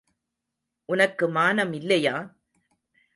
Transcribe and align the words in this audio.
உனக்கு 0.89 1.25
மானம் 1.29 1.73
இல்லையா? 1.73 2.15